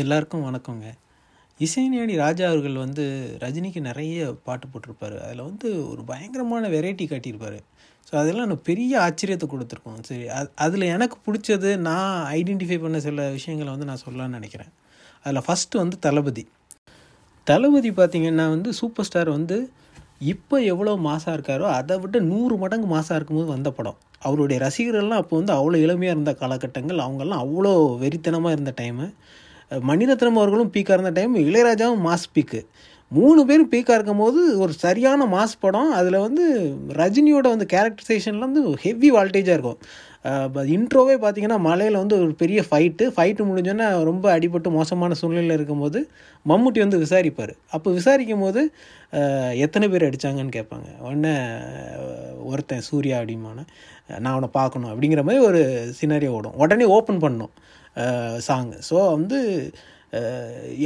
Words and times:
எல்லாருக்கும் 0.00 0.42
வணக்கங்க. 0.46 0.86
இசைஞானி 1.60 2.14
ராஜா 2.22 2.44
அவர்கள் 2.50 2.74
வந்து 2.82 3.04
ரஜினிக்கு 3.42 3.80
நிறைய 3.86 4.26
பாட்டு 4.46 4.66
போட்டிருப்பார். 4.72 5.14
அதில் 5.26 5.42
வந்து 5.46 5.68
ஒரு 5.92 6.02
பயங்கரமான 6.10 6.68
வெரைட்டி 6.74 7.04
காட்டியிருப்பார். 7.12 7.56
ஸோ 8.08 8.12
அதெல்லாம் 8.20 8.46
எனக்கு 8.48 8.66
பெரிய 8.70 8.92
ஆச்சரியத்தை 9.04 9.46
கொடுத்துருக்கோம். 9.52 10.02
சரி 10.08 10.26
அது 10.38 10.50
அதில் 10.64 10.84
எனக்கு 10.96 11.16
பிடிச்சது 11.26 11.70
நான் 11.88 12.12
ஐடென்டிஃபை 12.40 12.78
பண்ண 12.84 13.00
சில 13.06 13.28
விஷயங்களை 13.38 13.70
வந்து 13.74 13.88
நான் 13.90 14.02
சொல்லலாம்னு 14.04 14.38
நினைக்கிறேன். 14.38 14.70
அதில் 15.24 15.44
ஃபஸ்ட்டு 15.48 15.80
வந்து 15.82 15.98
தளபதி. 16.06 16.44
தளபதி 17.46 17.92
பார்த்திங்கன்னா 18.02 18.46
வந்து 18.56 18.72
சூப்பர் 18.80 19.08
ஸ்டார் 19.10 19.32
வந்து 19.38 19.58
இப்போ 20.34 20.56
எவ்வளோ 20.74 20.94
மாசாக 21.08 21.36
இருக்காரோ 21.38 21.66
அதை 21.78 21.98
விட 22.04 22.20
நூறு 22.32 22.54
மடங்கு 22.64 22.88
மாசாக 22.94 23.18
இருக்கும்போது 23.20 23.50
வந்த 23.56 23.70
படம். 23.80 23.98
அவருடைய 24.28 24.58
ரசிகர்கள்லாம் 24.66 25.22
அப்போ 25.22 25.34
வந்து 25.40 25.54
அவ்வளோ 25.58 25.76
இளமையாக 25.86 26.16
இருந்த 26.16 26.32
காலகட்டங்கள் 26.44 27.04
அவங்கெல்லாம் 27.06 27.42
அவ்வளோ 27.46 27.74
வெறித்தனமாக 28.04 28.56
இருந்த 28.56 28.72
டைமு 28.80 29.06
மணிரத்னம் 29.70 30.38
அவர்களும் 30.40 30.72
பீக்காக 30.72 30.92
இருந்த 30.92 31.10
டைம் 31.10 31.34
இளையராஜாவும் 31.36 32.04
மாஸ் 32.04 32.30
பீக்கு 32.34 32.66
மூணு 33.08 33.46
பேரும் 33.46 33.70
பீக்காக 33.70 33.94
இருக்கும்போது 33.94 34.58
ஒரு 34.58 34.72
சரியான 34.72 35.24
மாஸ் 35.24 35.60
படம். 35.60 35.90
அதில் 35.90 36.18
வந்து 36.18 36.44
ரஜினியோட 36.88 37.46
வந்து 37.54 37.66
கேரக்டரைசேஷன்லாம் 37.72 38.38
வந்து 38.38 38.62
ஹெவி 38.76 39.12
வால்டேஜாக 39.12 39.56
இருக்கும். 39.58 39.78
இன்ட்ரோவே 40.76 41.14
பார்த்தீங்கன்னா 41.22 41.58
மலையில் 41.66 41.98
வந்து 42.00 42.16
ஒரு 42.22 42.32
பெரிய 42.40 42.60
ஃபைட்டு 42.68 43.04
ஃபைட்டு 43.16 43.42
முடிஞ்சோன்னே 43.48 43.86
ரொம்ப 44.08 44.26
அடிபட்டு 44.36 44.68
மோசமான 44.76 45.16
சூழ்நிலையில் 45.20 45.56
இருக்கும்போது 45.56 46.00
மம்முட்டி 46.50 46.80
வந்து 46.84 46.98
விசாரிப்பார். 47.04 47.52
அப்போ 47.76 47.88
விசாரிக்கும் 47.98 48.44
போது 48.46 48.62
எத்தனை 49.64 49.86
பேர் 49.92 50.06
அடித்தாங்கன்னு 50.08 50.56
கேட்பாங்க. 50.58 50.88
உடனே 51.06 51.34
ஒருத்தன் 52.50 52.86
சூர்யா 52.88 53.16
அப்படிமான 53.20 53.64
நான் 54.22 54.32
அவனை 54.34 54.50
பார்க்கணும் 54.58 54.90
அப்படிங்கிற 54.92 55.22
மாதிரி 55.28 55.44
ஒரு 55.50 55.62
சினாரியோ 56.00 56.34
ஓடும். 56.38 56.58
உடனே 56.64 56.88
ஓப்பன் 56.98 57.22
பண்ணும் 57.26 57.54
சாங் 58.48 58.74
ஸோ 58.88 58.96
வந்து 59.16 59.38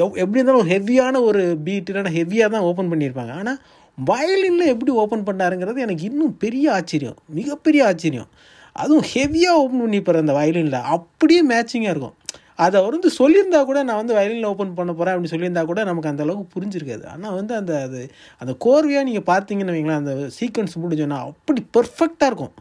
எவ் 0.03 0.17
எப்படி 0.23 0.39
இருந்தாலும் 0.39 0.71
ஹெவியான 0.73 1.17
ஒரு 1.29 1.43
பீட் 1.67 1.91
இல்லைன்னா 1.91 2.13
ஹெவியாக 2.21 2.53
தான் 2.55 2.67
ஓப்பன் 2.69 2.91
பண்ணியிருப்பாங்க. 2.93 3.35
ஆனால் 3.41 3.59
வயலினில் 3.99 4.73
எப்படி 4.75 4.93
ஓப்பன் 5.03 5.27
பண்ணாருங்கிறது 5.29 5.85
எனக்கு 5.85 6.05
இன்னும் 6.11 6.35
பெரிய 6.45 6.67
ஆச்சரியம். 6.79 7.19
மிகப்பெரிய 7.39 7.83
ஆச்சரியம். 7.91 8.31
அதுவும் 8.77 9.07
ஹெவியாக 9.15 9.61
ஓப்பன் 9.63 9.83
பண்ணிப்பார் 9.85 10.23
அந்த 10.23 10.35
வயலினில் 10.41 10.79
அப்படியே 10.97 11.43
மேட்சிங்காக 11.53 11.95
இருக்கும். 11.95 12.17
அதை 12.65 12.75
அவர் 12.81 12.95
வந்து 12.97 13.11
சொல்லியிருந்தா 13.19 13.61
கூட 13.69 13.79
நான் 13.89 14.01
வந்து 14.01 14.17
வயலினில் 14.19 14.49
ஓப்பன் 14.51 14.75
பண்ண 14.79 14.91
போகிறேன் 14.93 15.15
அப்படின்னு 15.15 15.33
சொல்லியிருந்தா 15.35 15.63
கூட 15.71 15.81
நமக்கு 15.89 16.11
அந்த 16.11 16.23
அளவுக்கு 16.27 16.53
புரிஞ்சிருக்காது. 16.55 17.05
ஆனால் 17.15 17.37
வந்து 17.39 17.55
அந்த 17.61 17.73
அது 17.87 18.01
அந்த 18.43 18.53
கோர்வையாக 18.65 19.07
நீங்கள் 19.09 19.29
பார்த்தீங்கன்னு 19.33 19.75
வைங்களேன் 19.77 20.03
அந்த 20.03 20.15
சீக்வன்ஸ் 20.39 20.77
முடிஞ்சோன்னா 20.85 21.19
அப்படி 21.31 21.63
பெர்ஃபெக்டாக 21.77 22.31
இருக்கும். 22.33 22.55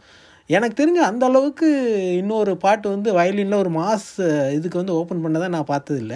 எனக்கு 0.55 0.75
தெரிஞ்ச 0.81 1.01
அந்த 1.09 1.23
அளவுக்கு 1.29 1.67
இன்னொரு 2.21 2.53
பாட்டு 2.63 2.87
வந்து 2.95 3.09
வயலினில் 3.17 3.61
ஒரு 3.63 3.71
மாஸ் 3.79 4.09
இதுக்கு 4.57 4.81
வந்து 4.81 4.97
ஓப்பன் 5.01 5.23
பண்ணதான் 5.25 5.55
நான் 5.57 5.71
பார்த்ததில்ல. 5.73 6.15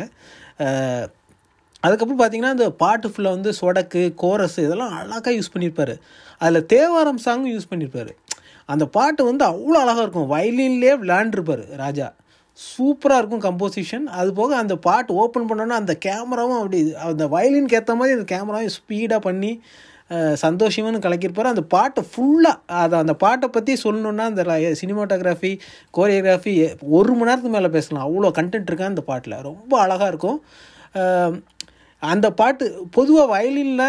அதுக்கப்புறம் 1.86 2.20
பார்த்தீங்கன்னா 2.20 2.56
அந்த 2.56 2.68
பாட்டு 2.84 3.08
ஃபுல்லாக 3.10 3.38
வந்து 3.38 3.52
சொடக்கு 3.62 4.02
கோரஸ் 4.22 4.58
இதெல்லாம் 4.66 4.94
அழகாக 5.00 5.34
யூஸ் 5.38 5.54
பண்ணியிருப்பார். 5.54 5.96
அதில் 6.44 6.68
தேவாரம் 6.74 7.20
சாங்கும் 7.26 7.54
யூஸ் 7.56 7.70
பண்ணியிருப்பார். 7.72 8.12
அந்த 8.70 8.86
பாட்டு 8.98 9.22
வந்து 9.30 9.44
அவ்வளோ 9.52 9.80
அழகாக 9.84 10.06
இருக்கும். 10.06 10.30
வயலின்லேயே 10.36 10.94
விளாண்டுருப்பார் 11.02 11.64
ராஜா. 11.84 12.08
சூப்பராக 12.60 13.20
இருக்கும் 13.22 13.46
கம்போசிஷன் 13.46 14.06
அது 14.20 14.30
போக 14.34 14.52
அந்த 14.64 14.76
பாட்டு 14.86 15.18
ஓப்பன் 15.22 15.48
பண்ணோன்னா 15.50 15.78
அந்த 15.82 15.94
கேமராவும் 16.06 16.60
அப்படி 16.60 16.80
அந்த 17.10 17.26
வயலின்க்கு 17.34 17.78
ஏற்ற 17.80 17.96
மாதிரி 18.00 18.16
அந்த 18.18 18.28
கேமராவும் 18.34 18.76
ஸ்பீடாக 18.78 19.22
பண்ணி 19.28 19.52
சந்தோஷமானு 20.44 21.04
கலக்கியிருப்பார். 21.04 21.52
அந்த 21.54 21.64
பாட்டை 21.74 22.02
ஃபுல்லாக 22.10 22.58
அதை 22.82 22.96
அந்த 23.04 23.14
பாட்டை 23.24 23.48
பற்றி 23.56 23.74
சொல்லணுன்னா 23.84 24.26
அந்த 24.32 24.44
சினிமாட்டோகிராஃபி 24.82 25.52
கோரியோகிராஃபி 25.98 26.54
ஒரு 26.98 27.14
மணி 27.14 27.30
நேரத்துக்கு 27.30 27.56
மேலே 27.58 27.72
பேசலாம். 27.78 28.06
அவ்வளோ 28.08 28.32
கண்டென்ட் 28.40 28.70
இருக்கா 28.72 28.92
அந்த 28.94 29.04
பாட்டில். 29.10 29.36
ரொம்ப 29.50 29.74
அழகாக 29.86 30.12
இருக்கும். 30.14 30.40
அந்த 32.04 32.28
பாட்டு 32.40 32.66
பொதுவாக 32.96 33.28
வயலினில் 33.34 33.88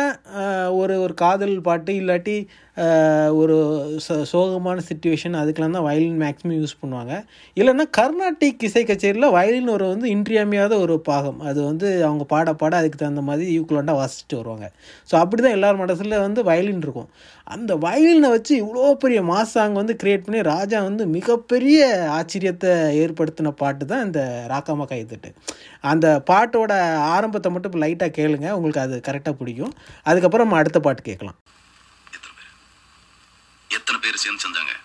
ஒரு 0.80 0.94
ஒரு 1.04 1.14
காதல் 1.22 1.56
பாட்டு 1.66 1.92
இல்லாட்டி 2.00 2.36
ஒரு 3.40 3.56
சோகமான 4.30 4.82
சுச்சுவேஷன் 4.88 5.38
அதுக்கெலாம் 5.40 5.76
தான் 5.76 5.86
வயலின் 5.86 6.18
மேக்ஸிமம் 6.22 6.58
யூஸ் 6.60 6.74
பண்ணுவாங்க. 6.82 7.12
இல்லைன்னா 7.56 7.86
கர்நாடிக் 7.98 8.64
இசை 8.68 8.82
கச்சேரியில் 8.90 9.34
வயலின் 9.36 9.70
ஒரு 9.76 9.86
வந்து 9.92 10.06
இன்றியமையாத 10.16 10.72
ஒரு 10.84 10.94
பாகம். 11.08 11.38
அது 11.48 11.60
வந்து 11.70 11.88
அவங்க 12.08 12.24
பாட 12.32 12.54
பாட 12.62 12.72
அதுக்கு 12.80 13.00
தகுந்த 13.02 13.24
மாதிரி 13.28 13.46
ஈக்குவலண்டாக 13.56 14.00
வாசிச்சுட்டு 14.00 14.40
வருவாங்க. 14.40 14.68
ஸோ 15.10 15.16
அப்படி 15.22 15.42
தான் 15.42 15.56
எல்லார் 15.58 15.80
மனசில் 15.82 16.22
வந்து 16.26 16.42
வயலின் 16.50 16.84
இருக்கும். 16.86 17.08
அந்த 17.54 17.72
வயலினை 17.86 18.28
வச்சு 18.34 18.52
இவ்வளோ 18.62 18.92
பெரிய 19.02 19.20
மாசாங் 19.32 19.74
வந்து 19.80 19.94
கிரியேட் 20.02 20.24
பண்ணி 20.26 20.40
ராஜா 20.52 20.78
வந்து 20.88 21.04
மிகப்பெரிய 21.16 21.80
ஆச்சரியத்தை 22.18 22.72
ஏற்படுத்தின 23.02 23.52
பாட்டு 23.62 23.84
தான் 23.92 24.04
இந்த 24.06 24.20
ராக்காமா 24.52 24.86
கைத்தட்டு 24.92 25.30
அந்த 25.92 26.06
பாட்டோட 26.30 26.72
ஆரம்பத்தை 27.14 27.50
மட்டும் 27.52 27.72
இப்போ 27.72 27.82
லைட்டாக 27.84 28.16
கேளுங்க. 28.18 28.48
உங்களுக்கு 28.58 28.84
அது 28.86 28.96
கரெக்டாக 29.08 29.38
பிடிக்கும் 29.40 29.74
அதுக்கப்புறம் 30.10 30.46
நம்ம 30.46 30.60
அடுத்த 30.62 30.80
பாட்டு 30.86 31.08
கேட்கலாம். 31.10 31.38
எத்தனை 33.78 33.98
பேர் 34.04 34.22
சேர்ந்து 34.24 34.44
செஞ்சாங்க? 34.46 34.75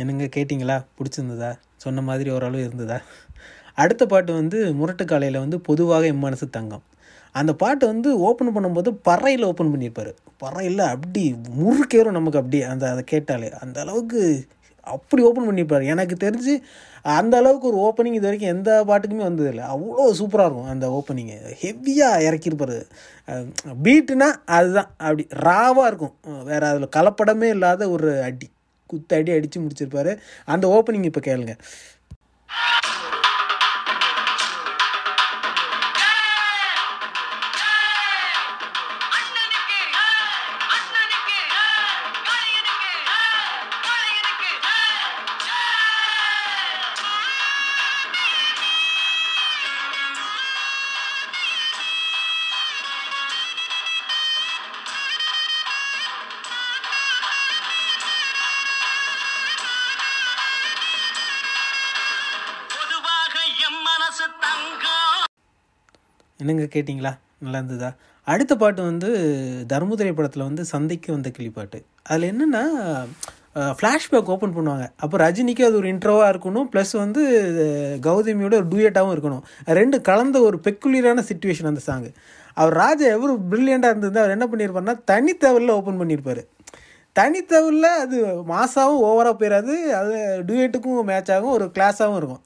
என்னங்க 0.00 0.26
கேட்டிங்களா? 0.36 0.76
பிடிச்சிருந்ததா? 0.96 1.50
சொன்ன 1.84 2.00
மாதிரி 2.00 2.28
ஓரளவு 2.30 2.64
இருந்ததா? 2.66 2.98
அடுத்த 3.82 4.02
பாட்டு 4.06 4.32
வந்து 4.32 4.58
முரட்டுக்காலையில் 4.80 5.42
வந்து 5.44 5.58
பொதுவாக 5.60 6.06
எம் 6.12 6.22
மனசு 6.26 6.46
தங்கம். 6.56 6.84
அந்த 7.34 7.52
பாட்டு 7.62 7.84
வந்து 7.86 8.10
ஓப்பன் 8.18 8.52
பண்ணும்போது 8.54 8.90
பறையில் 9.08 9.48
ஓப்பன் 9.48 9.72
பண்ணியிருப்பார். 9.72 10.12
பறையில் 10.42 10.82
அப்படி 10.92 11.22
முறுக்கேறும் 11.60 12.16
நமக்கு 12.18 12.40
அப்படி 12.42 12.58
அந்த 12.72 12.84
அதை 12.92 13.02
கேட்டாலே. 13.12 13.48
அந்த 13.64 13.76
அளவுக்கு 13.84 14.20
அப்படி 14.86 15.22
ஓப்பன் 15.28 15.48
பண்ணியிருப்பார். 15.48 15.84
எனக்கு 15.92 16.16
தெரிஞ்சு 16.24 16.54
அந்த 17.18 17.34
அளவுக்கு 17.40 17.66
ஒரு 17.70 17.78
ஓப்பனிங் 17.86 18.16
இது 18.18 18.28
வரைக்கும் 18.28 18.52
எந்த 18.54 18.70
பாட்டுக்குமே 18.88 19.24
வந்ததில்லை 19.28 19.64
அவ்வளோ 19.72 20.04
சூப்பராக 20.20 20.46
இருக்கும் 20.48 20.72
அந்த 20.74 20.86
ஓப்பனிங்கு. 20.98 21.36
ஹெவியாக 21.62 22.24
இறக்கியிருப்பார். 22.28 22.78
பீட்டுனா 23.84 24.28
அதுதான். 24.58 24.90
அப்படி 24.98 25.26
ராவாக 25.46 25.90
இருக்கும். 25.92 26.14
வேறு 26.50 26.66
அதில் 26.70 26.94
கலப்படமே 26.96 27.48
இல்லாத 27.56 27.90
ஒரு 27.96 28.10
அடி. 28.28 28.48
குத்தாடி 28.92 29.34
அடித்து 29.34 29.60
முடிச்சிருப்பாரு. 29.60 30.18
அந்த 30.44 30.64
ஓப்பனிங் 30.68 31.04
இப்போ 31.04 31.20
கேளுங்க. 31.20 31.54
என்னங்க 66.40 66.64
கேட்டிங்களா? 66.74 67.12
நல்லா 67.44 67.58
இருந்ததா? 67.60 67.88
அடுத்த 68.32 68.52
பாட்டு 68.56 68.80
வந்து 68.90 69.08
தர்மதுரை 69.72 70.12
படத்தில் 70.18 70.44
வந்து 70.48 70.62
சந்தைக்கு 70.70 71.08
வந்த 71.14 71.28
கிளி 71.36 71.50
பாட்டு 71.56 71.78
அதில் 72.08 72.26
என்னென்னா 72.32 72.62
ஃப்ளாஷ்பேக் 73.78 74.30
ஓப்பன் 74.34 74.54
பண்ணுவாங்க. 74.56 74.84
அப்போ 75.04 75.16
ரஜினிக்கு 75.22 75.62
அது 75.68 75.76
ஒரு 75.80 75.88
இன்ட்ரோவாக 75.92 76.32
இருக்கணும் 76.32 76.68
ப்ளஸ் 76.72 76.92
வந்து 77.04 77.22
கௌதமியோட 78.06 78.54
ஒரு 78.60 78.68
டூயட்டாகவும் 78.72 79.14
இருக்கணும். 79.16 79.42
ரெண்டு 79.78 79.96
கலந்த 80.08 80.40
ஒரு 80.48 80.58
பெக்குலியரான 80.66 81.24
சுச்சுவேஷன் 81.30 81.70
அந்த 81.72 81.82
சாங்கு 81.88 82.10
அவர் 82.60 82.74
ராஜா 82.82 83.06
எவ்வளோ 83.16 83.34
ப்ரில்லியண்ட்டாக 83.50 83.94
இருந்தது 83.94 84.20
அவர் 84.22 84.34
என்ன 84.36 84.46
பண்ணியிருப்பாருன்னா 84.52 84.96
தனித்தவரில் 85.12 85.76
ஓப்பன் 85.78 86.00
பண்ணியிருப்பார் 86.02 86.42
தனித்தவரில் 87.16 87.90
அது 88.04 88.16
மாசாவும் 88.52 89.02
ஓவராக 89.08 89.34
போயிடாது 89.40 89.74
அது 90.00 90.14
டூயட்டுக்கும் 90.48 91.08
மேட்ச் 91.10 91.32
ஆகும் 91.36 91.54
ஒரு 91.56 91.66
கிளாஸாகவும் 91.76 92.20
இருக்கும். 92.20 92.42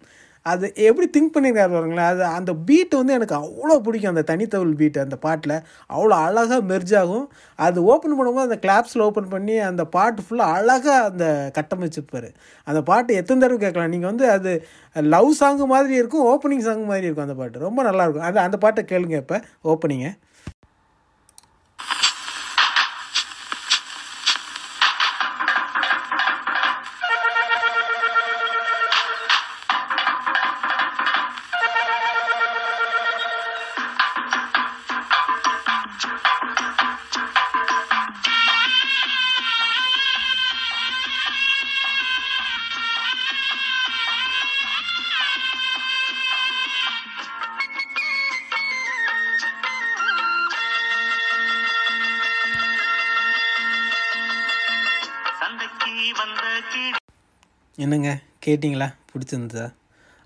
அது 0.50 0.66
எப்படி 0.88 1.06
திங்க் 1.14 1.32
பண்ணியிருக்காரு 1.34 1.72
பாருங்களேன். 1.74 2.08
அது 2.12 2.22
அந்த 2.38 2.52
பீட் 2.68 2.94
வந்து 2.98 3.16
எனக்கு 3.16 3.34
அவ்வளோ 3.40 3.74
பிடிக்கும். 3.86 4.12
அந்த 4.12 4.24
தனித்தவள் 4.30 4.72
பீட் 4.80 4.98
அந்த 5.04 5.16
பாட்டில் 5.24 5.54
அவ்வளோ 5.94 6.16
அழகாக 6.26 6.60
மெர்ஜ் 6.70 6.94
ஆகும். 7.00 7.26
அது 7.66 7.78
ஓப்பன் 7.92 8.16
பண்ணும்போது 8.18 8.48
அந்த 8.48 8.58
கிளாப்ஸில் 8.64 9.04
ஓப்பன் 9.08 9.30
பண்ணி 9.34 9.56
அந்த 9.70 9.84
பாட்டு 9.96 10.24
ஃபுல்லாக 10.26 10.56
அழகாக 10.58 10.96
அந்த 11.10 11.26
கட்டமைச்சிருப்பார். 11.58 12.28
அந்த 12.66 12.82
பாட்டு 12.90 13.20
எத்தனை 13.20 13.40
தடவை 13.44 13.60
கேட்கலாம். 13.64 13.94
நீங்கள் 13.94 14.12
வந்து 14.12 14.26
அது 14.36 14.52
லவ் 15.14 15.30
சாங்கு 15.42 15.66
மாதிரி 15.74 15.94
இருக்கும் 16.00 16.26
ஓப்பனிங் 16.32 16.66
சாங் 16.68 16.84
மாதிரி 16.92 17.08
இருக்கும் 17.08 17.28
அந்த 17.28 17.38
பாட்டு. 17.42 17.64
ரொம்ப 17.68 17.82
நல்லாயிருக்கும் 17.90 18.28
அது 18.30 18.40
அந்த 18.46 18.58
பாட்டை 18.66 18.84
கேளுங்க 18.92 19.18
இப்போ 19.24 19.38
ஓப்பனிங்கை 19.72 20.12
என்னங்க? 57.78 58.10
கேட்டிங்களா? 58.46 58.86
பிடிச்சிருந்ததா? 59.12 59.66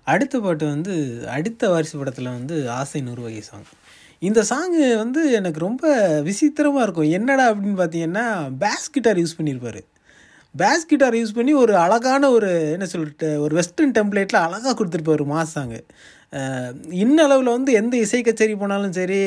அடுத்த 0.07 0.39
பாட்டு 0.39 0.65
வந்து 0.65 0.93
அடுத்த 1.27 1.69
வாரிசு 1.69 1.97
படத்தில் 1.97 2.27
வந்து 2.27 2.69
ஆசை 2.69 3.01
நூறுவகை 3.01 3.39
சாங் 3.39 3.69
இந்த 4.19 4.41
சாங்கு 4.49 4.97
வந்து 4.97 5.31
எனக்கு 5.31 5.59
ரொம்ப 5.59 5.83
விசித்திரமாக 6.21 6.83
இருக்கும். 6.83 7.09
என்னடா 7.09 7.53
அப்படின்னு 7.53 7.79
பார்த்தீங்கன்னா 7.81 8.25
பேஸ் 8.57 8.87
கிட்டார் 8.91 9.17
யூஸ் 9.17 9.37
பண்ணியிருப்பாரு 9.37 9.81
பேஸ் 10.55 10.87
கிட்டார் 10.87 11.15
யூஸ் 11.15 11.35
பண்ணி 11.35 11.53
ஒரு 11.53 11.75
அழகான 11.77 12.29
ஒரு 12.29 12.71
என்ன 12.71 12.85
சொல்லிட்டு 12.85 13.41
ஒரு 13.41 13.55
வெஸ்டர்ன் 13.55 13.91
டெம்ப்ளேட்டில் 13.91 14.39
அழகாக 14.39 14.73
கொடுத்துருப்பாரு 14.73 15.25
மாஸ் 15.33 15.55
சாங்கு 15.55 15.79
இன்னளவில் 17.03 17.51
வந்து 17.55 17.71
எந்த 17.79 17.93
இசை 18.05 18.19
கச்சேரி 18.21 18.55
போனாலும் 18.61 18.95
சரி 18.97 19.17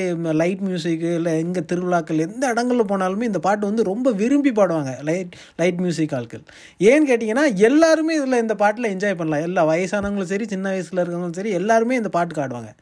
லைட் 0.41 0.63
மியூசிக்கு 0.67 1.09
இல்லை 1.19 1.33
எங்கே 1.43 1.63
திருவிழாக்கள் 1.71 2.23
எந்த 2.27 2.43
இடங்களில் 2.53 2.91
போனாலுமே 2.93 3.29
இந்த 3.31 3.41
பாட்டு 3.47 3.65
வந்து 3.71 3.87
ரொம்ப 3.91 4.11
விரும்பி 4.21 4.53
பாடுவாங்க 4.59 4.93
லைட் 5.09 5.33
லைட் 5.61 5.81
மியூசிக் 5.85 6.15
ஆட்கள். 6.19 6.43
ஏன்னு 6.91 7.09
கேட்டிங்கன்னா 7.11 7.45
எல்லாருமே 7.69 8.15
இதில் 8.21 8.43
இந்த 8.45 8.57
பாட்டில் 8.63 8.91
என்ஜாய் 8.95 9.19
பண்ணலாம். 9.21 9.45
எல்லா 9.49 9.65
வயசானவங்களும் 9.73 10.33
சரி 10.35 10.47
சின்ன 10.55 10.67
வயசில் 10.75 11.03
இருக்கவங்களும் 11.03 11.39
சரி 11.41 11.53
எல்லாருமே 11.61 12.01
இந்த 12.03 12.13
பாட்டுக்கு 12.17 12.45
ஆடுவாங்க 12.47 12.73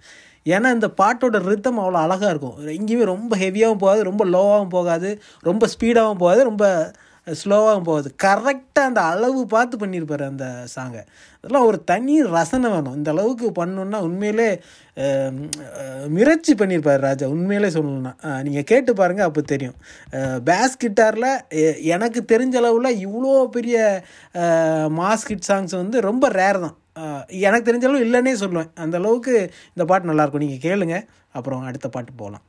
ஏன்னா 0.46 0.68
இந்த 0.76 0.88
பாட்டோட 1.00 1.36
ரித்தம் 1.50 1.80
அவ்வளோ 1.82 1.98
அழகாக 2.04 2.30
இருக்கும். 2.34 2.58
எங்கேயுமே 2.78 3.06
ரொம்ப 3.14 3.32
ஹெவியாகவும் 3.44 3.82
போகாது 3.84 4.02
ரொம்ப 4.10 4.24
லோவாகவும் 4.34 4.74
போகாது 4.76 5.10
ரொம்ப 5.48 5.66
ஸ்பீடாகவும் 5.74 6.22
போகாது 6.24 6.42
ரொம்ப 6.50 6.64
ஸ்லோவாக 7.40 7.80
போகுது. 7.88 8.08
கரெக்டாக 8.24 8.88
அந்த 8.90 9.00
அளவு 9.12 9.40
பார்த்து 9.54 9.76
பண்ணியிருப்பார் 9.82 10.24
அந்த 10.28 10.46
சாங்கை 10.74 11.02
அதெல்லாம் 11.40 11.66
ஒரு 11.70 11.78
தனி 11.90 12.14
ரசனை 12.36 12.68
வேணும். 12.74 12.96
இந்த 12.98 13.10
அளவுக்கு 13.14 13.48
பண்ணணுன்னா 13.58 13.98
உண்மையிலே 14.06 14.48
மிரட்சி 16.16 16.54
பண்ணியிருப்பார் 16.60 17.04
ராஜா. 17.08 17.26
உண்மையிலே 17.34 17.70
சொல்லணும்னா. 17.76 18.12
நீங்கள் 18.46 18.68
கேட்டு 18.70 18.94
பாருங்கள் 19.00 19.28
அப்போ 19.28 19.44
தெரியும். 19.52 19.76
பேஸ் 20.48 20.80
கிட்டாரில் 20.84 21.30
எனக்கு 21.94 22.22
தெரிஞ்ச 22.34 22.56
அளவில் 22.62 22.90
இவ்வளோ 23.06 23.32
பெரிய 23.56 23.78
மாஸ் 25.00 25.28
கிட் 25.30 25.48
சாங்ஸ் 25.50 25.80
வந்து 25.82 26.06
ரொம்ப 26.10 26.28
ரேர் 26.40 26.60
தான். 26.66 26.76
எனக்கு 27.48 27.68
தெரிஞ்ச 27.70 27.86
அளவு 27.88 28.06
இல்லைன்னே 28.08 28.34
சொல்லுவேன். 28.44 28.70
அந்த 28.84 28.96
அளவுக்கு 29.02 29.34
இந்த 29.74 29.84
பாட்டு 29.90 30.10
நல்லாயிருக்கும் 30.12 30.46
நீங்கள் 30.46 30.64
கேளுங்க. 30.68 30.98
அப்புறம் 31.38 31.66
அடுத்த 31.70 31.88
பாட்டு 31.96 32.12
போகலாம் 32.20 32.44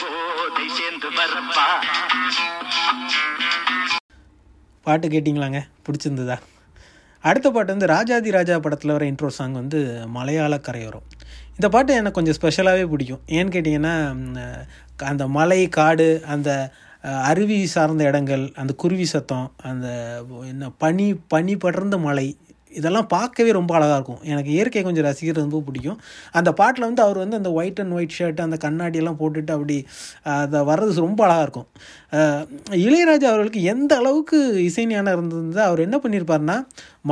போதை 0.00 0.66
சேர்ந்து 0.78 1.08
வரப்பா. 1.18 1.66
பாட்டு 4.86 5.08
கேட்டிங்களாங்க? 5.08 5.60
பிடிச்சிருந்ததா? 5.86 6.36
அடுத்த 7.24 7.50
பாட்டு 7.50 7.72
வந்து 7.72 7.86
ராஜாதி 7.86 8.30
ராஜா 8.36 8.58
படத்தில் 8.58 8.94
வர 8.94 9.04
இன்ட்ரோ 9.06 9.30
சாங் 9.38 9.52
வந்து 9.52 9.80
மலையாள 10.16 10.58
கரையோரம். 10.58 11.04
இந்த 11.50 11.68
பாட்டு 11.68 11.92
எனக்கு 12.00 12.18
கொஞ்சம் 12.18 12.38
ஸ்பெஷலாகவே 12.38 12.86
பிடிக்கும். 12.92 13.22
ஏன்னு 13.26 13.52
கேட்டிங்கன்னா 13.56 13.94
அந்த 15.10 15.26
மலை 15.38 15.60
காடு 15.68 16.08
அந்த 16.34 16.50
அருவி 17.30 17.66
சார்ந்த 17.66 18.02
இடங்கள் 18.04 18.44
அந்த 18.54 18.72
குருவி 18.82 19.06
சத்தம் 19.12 19.46
அந்த 19.70 19.88
என்ன 20.44 20.70
பனி 20.82 21.06
பனி 21.34 21.56
படர்ந்த 21.56 21.96
மலை 22.08 22.26
இதெல்லாம் 22.80 23.08
பார்க்கவே 23.14 23.50
ரொம்ப 23.58 23.72
அழகாக 23.78 23.96
இருக்கும். 23.98 24.20
எனக்கு 24.32 24.50
இயற்கை 24.56 24.82
கொஞ்சம் 24.86 25.06
ரசிக்கிறது 25.08 25.44
ரொம்ப 25.44 25.60
பிடிக்கும். 25.66 25.98
அந்த 26.38 26.50
பாட்டில் 26.60 26.86
வந்து 26.88 27.02
அவர் 27.06 27.18
வந்து 27.22 27.38
அந்த 27.40 27.52
ஒயிட் 27.58 27.80
அண்ட் 27.84 27.94
ஒயிட் 27.98 28.16
ஷர்ட் 28.18 28.40
அந்த 28.46 28.58
கண்ணாடியெல்லாம் 28.64 29.18
போட்டுட்டு 29.22 29.52
அப்படி 29.56 29.76
அதை 30.36 30.60
வர்றது 30.70 31.06
ரொம்ப 31.06 31.22
அழகாக 31.26 31.46
இருக்கும். 31.46 31.68
இளையராஜா 32.86 33.28
அவர்களுக்கு 33.32 33.62
எந்த 33.74 33.92
அளவுக்கு 34.02 34.38
இசைஞானம் 34.68 35.14
இருந்தது 35.16 35.62
அவர் 35.68 35.84
என்ன 35.86 35.98
பண்ணியிருப்பாருன்னா 36.04 36.58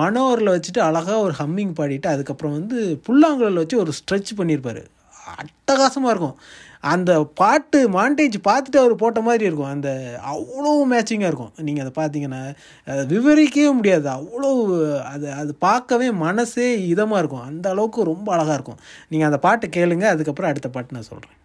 மனோரில் 0.01 0.55
வச்சுட்டு 0.55 0.83
அழகாக 0.89 1.21
ஒரு 1.27 1.37
ஹம்மிங் 1.43 1.77
பாடிட்டு 1.81 2.09
அதுக்கப்புறம் 2.15 2.57
வந்து 2.59 2.79
புல்லாங்குழல் 3.09 3.63
வச்சு 3.63 3.79
ஒரு 3.85 3.95
ஸ்ட்ரெச் 4.01 4.33
பண்ணியிருப்பார் 4.41 4.83
அட்டகாசமாக 5.41 6.13
இருக்கும். 6.13 6.37
அந்த 6.83 7.11
பாட்டு 7.41 7.79
மாண்டேஜ் 7.97 8.37
பார்த்துட்டு 8.49 8.79
அவர் 8.83 8.95
போட்ட 9.03 9.21
மாதிரி 9.27 9.45
இருக்கும். 9.49 9.73
அந்த 9.75 9.89
அவ்வளோ 10.33 10.73
மேட்சிங்காக 10.93 11.31
இருக்கும். 11.33 11.53
நீங்கள் 11.67 11.85
அதை 11.85 11.93
பார்த்தீங்கன்னா 11.99 12.43
அதை 12.93 13.03
விவரிக்கவே 13.15 13.73
முடியாது. 13.81 14.09
அவ்வளோ 14.19 14.51
அது 15.13 15.27
அது 15.41 15.55
பார்க்கவே 15.67 16.09
மனசே 16.25 16.69
இதமாக 16.95 17.23
இருக்கும். 17.23 17.47
அந்த 17.51 17.69
அளவுக்கு 17.75 18.11
ரொம்ப 18.13 18.29
அழகாக 18.37 18.59
இருக்கும். 18.59 18.81
நீங்கள் 19.13 19.31
அந்த 19.31 19.41
பாட்டு 19.47 19.69
கேளுங்க. 19.79 20.07
அதுக்கப்புறம் 20.15 20.53
அடுத்த 20.53 20.71
பாட்டு 20.77 20.97
நான் 20.99 21.11
சொல்கிறேன் 21.13 21.39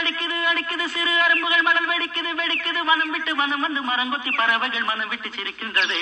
அடிக்குது 0.00 0.38
அடிக்குது 0.50 0.84
சிறு 0.94 1.12
அரும்புகள் 1.24 1.62
மணல் 1.66 1.88
வெடிக்குது 1.92 2.30
வெடிக்குது. 2.40 2.80
மனம் 2.90 3.12
விட்டு 3.14 3.32
மனம் 3.40 3.62
வந்து 3.66 3.80
மரங்கொத்தி 3.90 4.30
பறவைகள் 4.40 4.86
மனம் 4.90 5.10
விட்டு 5.12 5.28
சிரிக்கின்றது. 5.36 5.98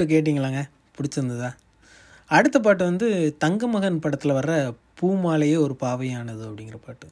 போட்டு 0.00 0.14
கேட்டிங்களாங்க? 0.14 0.60
பிடிச்சிருந்ததா? 0.96 1.50
அடுத்த 2.30 2.58
பாட்டு 2.58 2.82
வந்து 2.84 3.08
தங்கமகன் 3.38 3.98
படத்தில் 3.98 4.32
வர்ற 4.32 4.52
பூமாலையே 5.00 5.56
ஒரு 5.64 5.74
பாவையானது 5.82 6.42
அப்படிங்கிற 6.48 6.78
பாட்டு. 6.86 7.06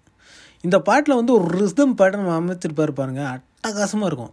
இந்த 0.61 0.76
பாட்டில் 0.80 1.18
வந்து 1.21 1.33
ஒரு 1.38 1.47
ரிஸ்தம் 1.59 1.97
பாட்டு 1.99 2.18
நம்ம 2.18 2.37
அமைச்சிருப்பாரு 2.38 2.92
பாருங்க. 3.00 3.23
அட்டகாசமாக 3.35 4.09
இருக்கும். 4.11 4.33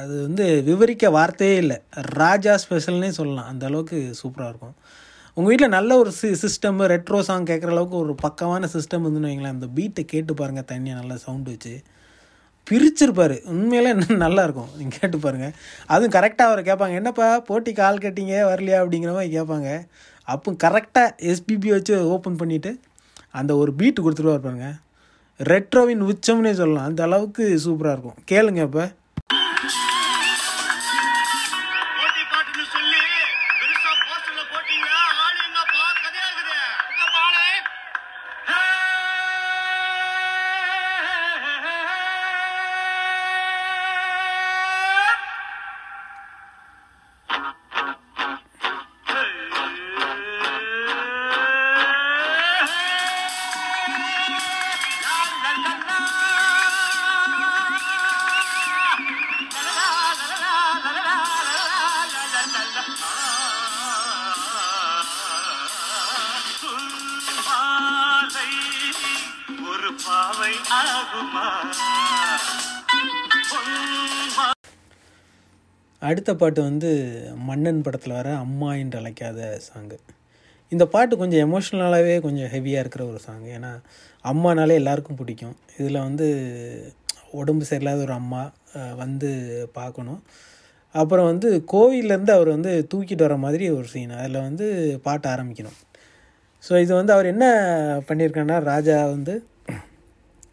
அது 0.00 0.14
வந்து 0.22 0.62
விவரிக்க 0.62 1.10
வார்த்தையே 1.10 1.56
இல்லை. 1.56 1.78
ராஜா 2.20 2.54
ஸ்பெஷல்னே 2.64 3.10
சொல்லலாம். 3.18 3.48
அந்த 3.52 3.64
அளவுக்கு 3.66 3.98
சூப்பராக 4.22 4.52
இருக்கும். 4.52 4.76
உங்கள் 5.36 5.50
வீட்டில் 5.50 5.74
நல்ல 5.76 5.96
ஒரு 5.98 6.10
சி 6.12 6.28
சிஸ்டம் 6.44 6.80
ரெட்ரோ 6.92 7.20
சாங் 7.28 7.48
கேட்குற 7.50 7.70
அளவுக்கு 7.76 7.96
ஒரு 7.96 8.14
பக்கமான 8.26 8.68
சிஸ்டம் 8.72 9.04
இருந்துன்னு 9.06 9.30
வைங்களேன். 9.30 9.56
அந்த 9.56 9.66
பீட்டை 9.66 10.04
கேட்டு 10.04 10.34
பாருங்கள் 10.34 10.70
தனியாக 10.72 11.00
நல்லா 11.00 11.16
சவுண்டு 11.24 11.50
வச்சு. 11.50 11.74
பிரிச்சிருப்பார். 12.70 13.34
உண்மையிலே 13.52 13.90
நல்லா 13.94 14.16
நல்லாயிருக்கும். 14.24 14.70
நீங்கள் 14.78 14.98
கேட்டு 15.00 15.18
பாருங்கள் 15.24 15.54
அதுவும் 15.86 16.14
கரெக்டாக 16.16 16.48
அவர் 16.50 16.62
கேட்பாங்க 16.68 17.00
என்னப்பா 17.00 17.26
போட்டி 17.48 17.72
கால் 17.80 18.02
கட்டிங்க 18.04 18.34
வரலையா? 18.50 18.78
அப்படிங்கிற 18.82 19.12
மாதிரி 19.16 19.32
கேட்பாங்க 19.36 19.68
அப்போ 20.28 20.50
கரெக்டாக 20.64 21.08
எஸ்பிபி 21.32 21.68
வச்சு 21.76 21.94
ஓப்பன் 22.14 22.38
பண்ணிவிட்டு 22.42 22.70
அந்த 23.40 23.52
ஒரு 23.62 23.72
பீட்டு 23.78 24.00
கொடுத்துருவா 24.04 24.36
பாருங்க. 24.46 24.68
ரெட்ரோவின் 25.40 26.02
உச்சம்னே 26.10 26.52
சொல்லலாம். 26.60 26.88
அந்த 26.90 27.02
அளவுக்கு 27.08 27.44
சூப்பராக 27.64 27.94
இருக்கும். 27.96 28.18
கேளுங்க 28.32 28.62
இப்போ 28.68 28.84
ஒரு 69.84 69.96
பாவை 70.04 70.52
ஆகுமா? 70.74 71.42
அடுத்த 76.02 76.30
பாட்டு 76.40 76.60
வந்து 76.68 76.90
மன்னன் 77.48 77.82
படத்தில் 77.86 78.14
வர 78.18 78.30
அம்மா 78.44 78.70
என்று 78.82 78.96
அழைக்காத 79.00 79.50
சாங்கு 79.66 79.98
இந்த 80.72 80.84
பாட்டு 80.94 81.20
கொஞ்சம் 81.22 81.44
எமோஷ்னலாகவே 81.46 82.16
கொஞ்சம் 82.26 82.50
ஹெவியாக 82.54 82.82
இருக்கிற 82.84 83.04
ஒரு 83.10 83.20
சாங் 83.26 83.46
ஏன்னா 83.56 83.72
அம்மானாலே 84.32 84.80
எல்லாருக்கும் 84.80 85.20
பிடிக்கும். 85.20 85.56
இதில் 85.78 86.04
வந்து 86.06 86.28
உடம்பு 87.40 87.66
சரியில்லாத 87.70 88.06
ஒரு 88.08 88.16
அம்மா 88.20 88.42
வந்து 89.04 89.30
பார்க்கணும். 89.78 90.20
அப்புறம் 90.94 91.30
வந்து 91.32 91.50
கோவிலேருந்து 91.72 92.36
அவர் 92.38 92.56
வந்து 92.56 92.72
தூக்கிட்டு 92.92 93.26
வர 93.28 93.36
மாதிரி 93.46 93.66
ஒரு 93.78 93.88
சீன் 93.94 94.20
அதில் 94.20 94.44
வந்து 94.48 94.68
பாட்டு 95.08 95.28
ஆரம்பிக்கணும். 95.34 95.80
ஸோ 96.64 96.72
இது 96.84 96.94
வந்து 97.00 97.14
அவர் 97.16 97.34
என்ன 97.34 97.46
பண்ணியிருக்காருன்னா 98.10 98.60
ராஜா 98.72 98.98
வந்து 99.16 99.34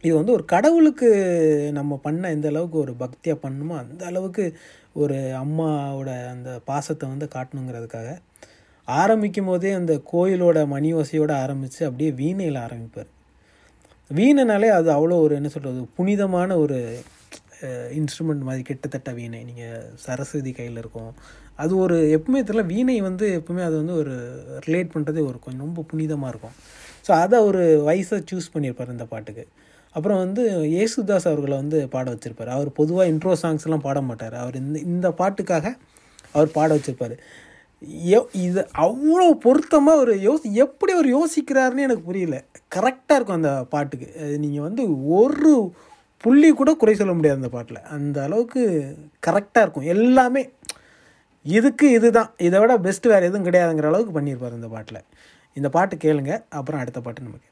இது 0.05 0.13
வந்து 0.20 0.36
ஒரு 0.38 0.43
கடவுளுக்கு 0.53 1.10
நம்ம 1.79 2.00
பண்ண 2.05 2.29
எந்த 2.36 2.48
அளவுக்கு 2.51 2.77
ஒரு 2.86 2.93
பக்தியாக 3.01 3.38
பண்ணணுமோ 3.43 3.75
அந்த 3.84 4.01
அளவுக்கு 4.12 4.46
ஒரு 5.01 5.17
அம்மாவோட 5.43 6.12
அந்த 6.34 6.51
பாசத்தை 6.70 7.05
வந்து 7.13 7.27
காட்டணுங்கிறதுக்காக 7.36 8.10
ஆரம்பிக்கும் 8.88 9.50
போதே 9.50 9.72
அந்த 9.79 9.93
கோயிலோட 10.12 10.60
மணி 10.74 10.89
ஓசையோடு 11.00 11.34
ஆரம்பித்து 11.43 11.81
அப்படியே 11.88 12.12
வீணையில் 12.22 12.63
ஆரம்பிப்பார். 12.65 13.10
வீணைனாலே 14.12 14.70
அது 14.77 14.89
அவ்வளோ 14.96 15.17
ஒரு 15.25 15.34
என்ன 15.39 15.50
சொல்கிறது 15.55 15.81
புனிதமான 15.98 16.58
ஒரு 16.63 16.77
இன்ஸ்ட்ருமெண்ட் 18.00 18.48
மாதிரி 18.48 18.63
கிட்டத்தட்ட 18.70 19.10
வீணை. 19.20 19.39
நீங்கள் 19.50 19.88
சரஸ்வதி 20.05 20.51
கையில் 20.60 20.79
இருக்கும். 20.84 21.12
அது 21.63 21.74
ஒரு 21.84 21.98
எப்பவுமே 22.15 22.39
தெரியல 22.48 22.63
வீணை 22.74 22.96
வந்து 23.08 23.25
எப்பவுமே 23.39 23.63
அது 23.67 23.75
வந்து 23.81 23.96
ஒரு 24.01 24.13
ரிலேட் 24.67 24.93
பண்ணுறதே 24.93 25.24
ஒரு 25.29 25.38
கொஞ்சம் 25.46 25.65
ரொம்ப 25.67 25.84
புனிதமாக 25.91 26.31
இருக்கும். 26.34 26.55
ஸோ 27.08 27.12
அதை 27.24 27.38
ஒரு 27.50 27.63
வயசை 27.89 28.17
சூஸ் 28.31 28.53
பண்ணியிருப்பார் 28.55 28.96
இந்த 28.96 29.08
பாட்டுக்கு. 29.13 29.46
அப்புறம் 29.96 30.20
வந்து 30.24 30.44
ஏசுதாஸ் 30.84 31.30
அவர்களை 31.32 31.56
வந்து 31.62 31.78
பாட 31.94 32.06
வச்சுருப்பார். 32.14 32.52
அவர் 32.58 32.70
பொதுவாக 32.80 33.12
இன்ட்ரோ 33.12 33.34
சாங்ஸ்லாம் 33.44 33.86
பாட 33.88 34.02
மாட்டார். 34.10 34.36
அவர் 34.44 34.58
இந்த 34.64 34.78
இந்த 34.80 35.08
பாட்டுக்காக 35.22 35.66
அவர் 36.36 36.56
பாட 36.58 36.70
வச்சுருப்பார். 36.76 37.16
யோ 38.12 38.20
இது 38.48 38.62
அவ்வளோ 38.86 39.28
பொருத்தமாக 39.46 40.02
ஒரு 40.04 40.14
யோசி 40.28 40.48
எப்படி 40.66 40.92
அவர் 40.98 41.10
யோசிக்கிறாருன்னு 41.18 41.86
எனக்கு 41.88 42.04
புரியல. 42.10 42.38
கரெக்டாக 42.76 43.18
இருக்கும் 43.18 43.40
அந்த 43.40 43.54
பாட்டுக்கு. 43.74 44.08
நீங்கள் 44.44 44.66
வந்து 44.68 44.84
ஒரு 45.20 45.54
புள்ளி 46.24 46.50
கூட 46.60 46.72
குறை 46.82 46.94
சொல்ல 47.00 47.14
முடியாது 47.18 47.42
அந்த 47.42 47.52
பாட்டில். 47.56 47.80
அந்த 47.98 48.18
அளவுக்கு 48.28 48.64
கரெக்டாக 49.28 49.64
இருக்கும். 49.66 49.90
எல்லாமே 49.96 50.44
இதுக்கு 51.46 51.86
இதுதான். 51.98 52.30
இதை 52.48 52.58
விட 52.64 52.74
பெஸ்ட்டு 52.88 53.12
வேறு 53.14 53.30
எதுவும் 53.30 53.48
கிடையாதுங்கிற 53.48 53.90
அளவுக்கு 53.92 54.18
பண்ணியிருப்பார் 54.18 54.60
இந்த 54.60 54.70
பாட்டில். 54.76 55.06
இந்த 55.60 55.70
பாட்டு 55.78 55.96
கேளுங்க. 56.06 56.34
அப்புறம் 56.60 56.82
அடுத்த 56.84 57.02
பாட்டு 57.08 57.28
நமக்கு 57.30 57.50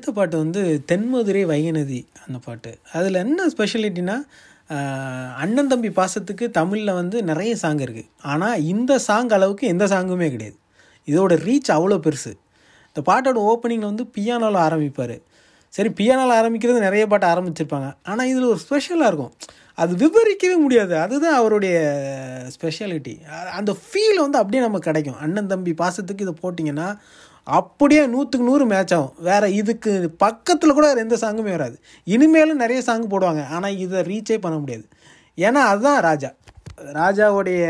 அடுத்த 0.00 0.12
பாட்டு 0.18 0.36
வந்து 0.42 0.60
தென்மதுரை 0.90 1.40
வைகநதி 1.50 1.98
அந்த 2.24 2.38
பாட்டு. 2.44 2.70
அதில் 2.98 3.18
என்ன 3.22 3.46
ஸ்பெஷாலிட்டினா 3.54 4.14
அண்ணன் 5.42 5.68
தம்பி 5.72 5.90
பாசத்துக்கு 5.98 6.44
தமிழில் 6.58 6.92
வந்து 6.98 7.16
நிறைய 7.30 7.52
சாங் 7.62 7.82
இருக்குது 7.86 8.08
ஆனால் 8.32 8.62
இந்த 8.72 8.92
சாங் 9.06 9.32
அளவுக்கு 9.36 9.64
எந்த 9.72 9.84
சாங்குமே 9.92 10.28
கிடையாது. 10.34 10.56
இதோட 11.10 11.32
ரீச் 11.46 11.70
அவ்வளோ 11.76 11.98
பெருசு. 12.06 12.32
இந்த 12.90 13.00
பாட்டோட 13.10 13.38
ஓப்பனிங்கில் 13.50 13.90
வந்து 13.92 14.06
பியானோவில் 14.16 14.60
ஆரம்பிப்பார். 14.66 15.16
சரி 15.76 15.92
பியானோவில் 16.00 16.36
ஆரம்பிக்கிறது 16.40 16.86
நிறைய 16.88 17.04
பாட்டு 17.12 17.26
ஆரம்பிச்சிருப்பாங்க. 17.34 17.90
ஆனால் 18.10 18.30
இதில் 18.32 18.50
ஒரு 18.54 18.60
ஸ்பெஷலாக 18.66 19.10
இருக்கும். 19.12 19.34
அது 19.82 19.92
விவரிக்கவே 20.04 20.56
முடியாது. 20.64 20.94
அதுதான் 21.04 21.38
அவருடைய 21.40 21.76
ஸ்பெஷாலிட்டி 22.56 23.16
அந்த 23.58 23.74
ஃபீல் 23.84 24.24
வந்து 24.26 24.40
அப்படியே 24.42 24.62
நமக்கு 24.68 24.88
கிடைக்கும். 24.90 25.20
அண்ணன் 25.26 25.52
தம்பி 25.54 25.74
பாசத்துக்கு 25.82 26.26
இதை 26.26 26.36
போட்டிங்கன்னா 26.44 26.88
அப்படியே 27.44 28.06
நூற்றுக்கு 28.06 28.48
நூறு 28.48 28.66
மேட்ச் 28.66 28.94
ஆகும். 28.94 29.14
வேறு 29.18 29.54
இதுக்கு 29.54 30.10
பக்கத்தில் 30.18 30.72
கூட 30.72 30.86
வேறு 30.86 31.00
எந்த 31.00 31.16
சாங்குமே 31.20 31.50
வராது. 31.50 31.76
இனிமேலும் 32.04 32.62
நிறைய 32.64 32.82
சாங் 32.82 33.08
போடுவாங்க. 33.08 33.42
ஆனால் 33.48 33.76
இதை 33.76 34.00
ரீச்சே 34.00 34.38
பண்ண 34.38 34.58
முடியாது. 34.58 34.86
ஏன்னா 35.38 35.62
அதுதான் 35.72 36.00
ராஜா. 36.00 36.30
ராஜாவுடைய 37.00 37.64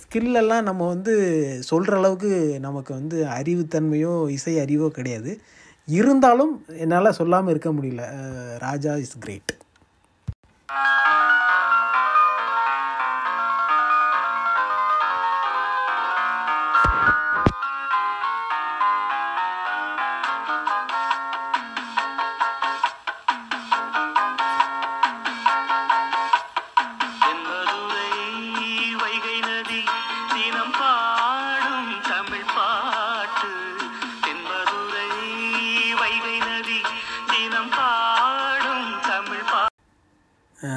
ஸ்கில்லெல்லாம் 0.00 0.66
நம்ம 0.68 0.86
வந்து 0.86 1.14
சொல்கிற 1.60 1.96
அளவுக்கு 1.96 2.32
நமக்கு 2.60 2.94
வந்து 2.94 3.24
அறிவுத்தன்மையோ 3.24 4.30
இசை 4.30 4.54
அறிவோ 4.58 4.88
கிடையாது. 4.88 5.40
இருந்தாலும் 5.88 6.64
என்னால் 6.78 7.16
சொல்லாமல் 7.18 7.52
இருக்க 7.54 7.70
முடியல. 7.72 8.04
ராஜா 8.58 8.94
இஸ் 8.96 9.18
கிரேட் 9.18 9.54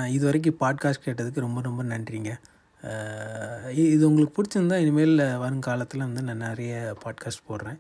இது 0.10 0.26
வரைக்கும் 0.26 0.58
பாட்காஸ்ட் 0.60 1.06
கேட்டதுக்கு 1.06 1.40
ரொம்ப 1.40 1.62
ரொம்ப 1.62 1.84
நன்றிங்க. 1.84 2.40
இது 3.74 4.08
உங்களுக்கு 4.08 4.42
பிடிச்சிருந்தா 4.42 4.76
இனிமேல் 4.76 5.18
வருங்காலத்தில் 5.18 6.00
வந்து 6.00 6.22
நான் 6.22 6.38
நிறைய 6.38 6.98
பாட்காஸ்ட் 7.06 7.48
போடுறேன். 7.50 7.80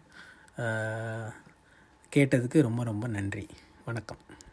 கேட்டதுக்கு 2.15 2.61
ரொம்ப 2.61 2.83
ரொம்ப 2.83 3.07
நன்றி. 3.07 3.47
வணக்கம். 3.85 4.17